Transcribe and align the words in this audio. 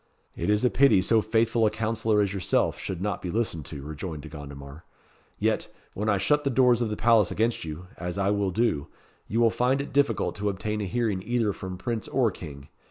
"It 0.35 0.49
is 0.49 0.65
a 0.65 0.71
pity 0.71 0.99
so 1.03 1.21
faithful 1.21 1.67
a 1.67 1.69
councillor 1.69 2.21
as 2.23 2.33
yourself 2.33 2.79
should 2.79 3.03
not 3.03 3.21
be 3.21 3.29
listened 3.29 3.65
to," 3.65 3.83
rejoined 3.83 4.23
De 4.23 4.29
Gondomar. 4.29 4.83
"Yet, 5.37 5.67
when 5.93 6.09
I 6.09 6.17
shut 6.17 6.43
the 6.43 6.49
doors 6.49 6.81
of 6.81 6.89
the 6.89 6.95
palace 6.97 7.29
against 7.29 7.65
you 7.65 7.85
as 7.97 8.17
I 8.17 8.31
will 8.31 8.49
do 8.49 8.87
you 9.27 9.39
will 9.39 9.51
find 9.51 9.79
it 9.79 9.93
difficult 9.93 10.33
to 10.37 10.49
obtain 10.49 10.81
a 10.81 10.85
hearing 10.85 11.21
either 11.21 11.53
from 11.53 11.77
Prince 11.77 12.07
or 12.07 12.31
King. 12.31 12.67